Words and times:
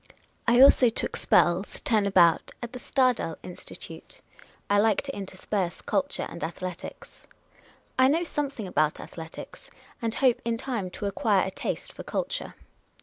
I 0.47 0.59
also 0.61 0.89
took 0.89 1.15
spells, 1.15 1.79
turn 1.81 2.07
about, 2.07 2.53
at 2.63 2.73
the 2.73 2.79
SiaJel 2.79 3.37
Institute. 3.43 4.21
I 4.67 4.79
like 4.79 5.03
to 5.03 5.15
intersperse 5.15 5.79
culture 5.83 6.25
and 6.27 6.43
athletics. 6.43 7.21
I 7.99 8.07
know 8.07 8.23
something 8.23 8.65
about 8.67 8.99
athletics, 8.99 9.69
and 10.01 10.15
hope 10.15 10.41
in 10.43 10.57
time 10.57 10.89
to 10.89 11.05
acquire 11.05 11.45
a 11.45 11.51
taste 11.51 11.93
for 11.93 12.01
culture. 12.01 12.55